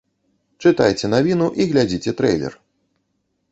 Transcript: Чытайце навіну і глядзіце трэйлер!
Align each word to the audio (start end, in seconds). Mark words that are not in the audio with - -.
Чытайце 0.69 1.05
навіну 1.15 1.51
і 1.59 1.69
глядзіце 1.73 2.11
трэйлер! 2.25 2.53